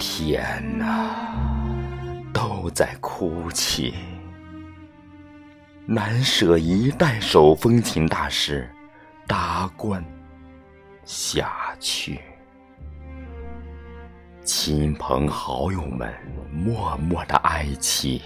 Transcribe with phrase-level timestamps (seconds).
[0.00, 0.42] 天
[0.78, 1.14] 呐，
[2.32, 3.92] 都在哭泣。
[5.84, 8.66] 难舍一代手风琴大师
[9.26, 10.02] 达观
[11.04, 12.18] 下去，
[14.42, 16.10] 亲朋好友们
[16.50, 18.22] 默默的哀泣，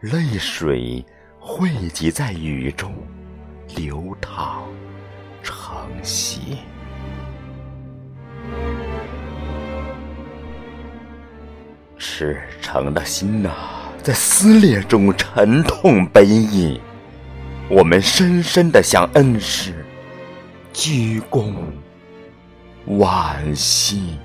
[0.00, 1.06] 泪水
[1.38, 2.92] 汇集在雨中
[3.76, 4.64] 流淌
[5.44, 6.58] 成溪。
[12.20, 13.48] 赤诚的心呐，
[14.02, 16.78] 在撕裂中沉痛悲泣。
[17.70, 19.72] 我们深深的向恩师
[20.70, 21.54] 鞠躬
[22.88, 24.18] 惋惜。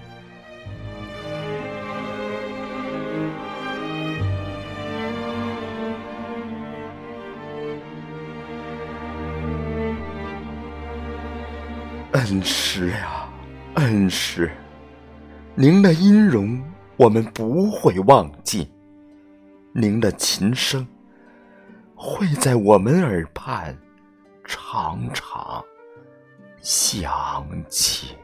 [12.12, 13.30] 恩师呀，
[13.76, 14.52] 恩师，
[15.56, 16.62] 您的音容。
[16.98, 18.72] 我们不会忘记
[19.74, 20.88] 您的琴声，
[21.94, 23.78] 会在我们耳畔
[24.46, 25.62] 常常
[26.62, 28.16] 响起。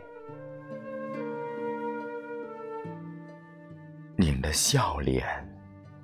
[4.15, 5.25] 您的笑脸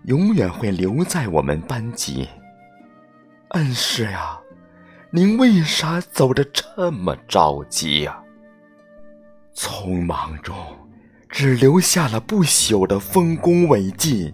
[0.05, 2.27] 永远会留在我们班级。
[3.51, 4.37] 恩师呀，
[5.09, 8.21] 您为啥走得这么着急呀？
[9.53, 10.55] 匆忙中。
[11.39, 14.33] 只留下了不朽的丰功伟绩，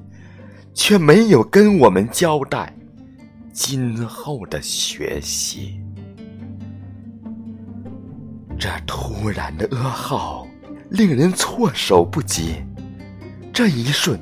[0.73, 2.73] 却没有跟我们交代
[3.52, 5.81] 今后的学习。
[8.58, 10.48] 这突然的噩耗
[10.92, 12.64] 令人措手不及，
[13.52, 14.18] 这一瞬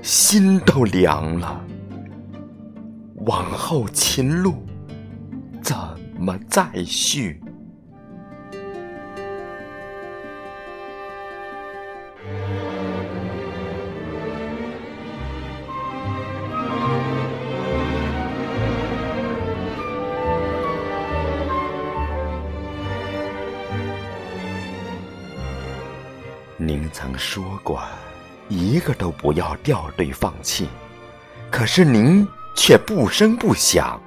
[0.00, 1.66] 心都凉了。
[3.26, 4.54] 往后秦路
[5.60, 5.76] 怎
[6.16, 7.42] 么再续？
[27.00, 27.80] 曾说过，
[28.50, 30.68] 一个都不要掉队放弃，
[31.50, 33.98] 可是您却不声不响，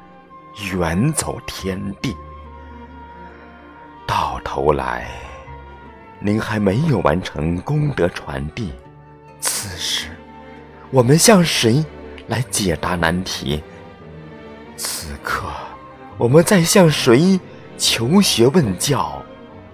[0.71, 2.15] 远走天地。
[4.05, 5.09] 到头来，
[6.19, 8.71] 您还没有完成功德传递。
[9.39, 10.09] 此时，
[10.91, 11.83] 我们向谁
[12.27, 13.63] 来解答难题？
[14.77, 15.47] 此刻，
[16.19, 17.39] 我们在向谁
[17.75, 19.19] 求学问教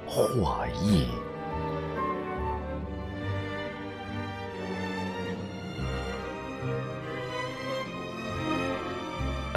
[0.08, 1.06] 获益？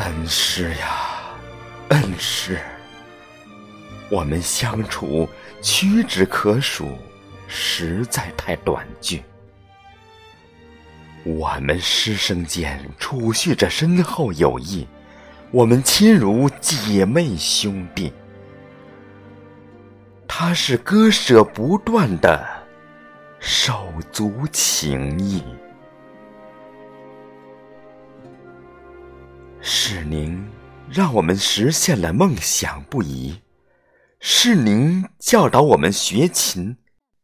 [0.04, 1.22] 恩师呀，
[1.90, 2.58] 恩师，
[4.10, 5.28] 我们相处
[5.62, 6.98] 屈指可数，
[7.46, 9.22] 实在太短句。
[11.22, 14.84] 我们师生间储蓄着深厚友谊，
[15.52, 18.12] 我们亲如姐妹兄弟。
[20.26, 22.44] 他是割舍不断的
[23.38, 25.44] 手足情谊。
[29.94, 30.42] 是您
[30.90, 33.38] 让我们实现了梦想不移，
[34.20, 36.74] 是您教导我们学琴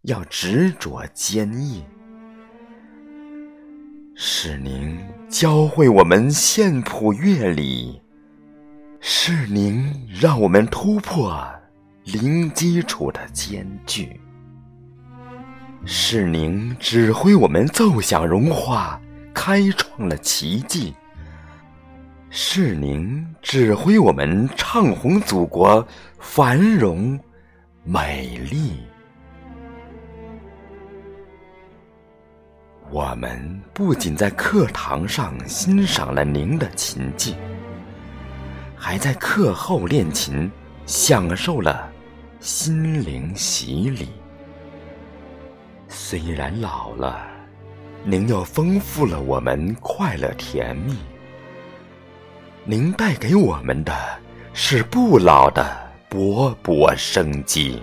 [0.03, 1.83] 要执着坚毅，
[4.15, 8.03] 是您教会我们线谱乐理，
[9.01, 11.43] 是您让我们突破
[12.05, 14.21] 零基础的艰巨，
[15.87, 19.01] 是您指挥我们奏响荣华，
[19.33, 20.95] 开创了奇迹。
[22.31, 25.87] 是您指挥我们唱红祖国
[26.19, 27.19] 繁荣
[27.85, 28.81] 美丽。
[32.91, 37.35] 我们不仅在课堂上欣赏了您的琴技，
[38.77, 40.51] 还在课后练琴，
[40.85, 41.91] 享受了
[42.41, 44.09] 心灵洗礼。
[45.89, 47.27] 虽然老了，
[48.05, 50.95] 您又丰富了我们快乐甜蜜。
[52.71, 53.95] 您带给我们的
[54.53, 55.67] 是不老的
[56.11, 57.81] 勃勃生机。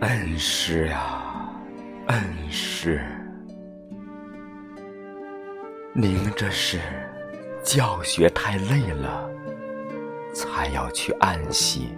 [0.00, 1.50] 恩师呀，
[2.08, 3.02] 恩师，
[5.94, 6.78] 您这是？
[7.64, 9.26] 教学太累了，
[10.34, 11.96] 才要去安息。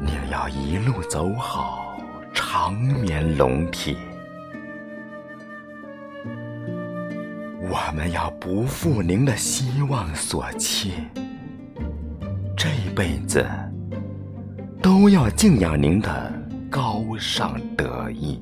[0.00, 1.96] 您要一路走好，
[2.34, 3.96] 长眠龙体。
[7.60, 10.94] 我们要不负您的希望所期，
[12.56, 13.46] 这辈子
[14.82, 16.32] 都要敬仰您的
[16.68, 18.40] 高尚德义。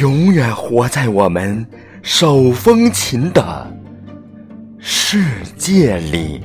[0.00, 1.66] 永远活在我们
[2.02, 3.66] 手风琴的
[4.78, 5.24] 世
[5.56, 6.40] 界里。